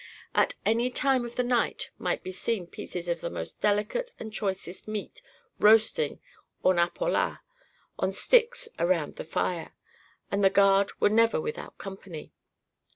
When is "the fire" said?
9.17-9.75